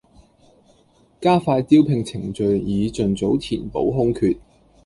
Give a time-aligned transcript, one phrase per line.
[1.21, 4.35] 加快招聘程序以盡早填補空缺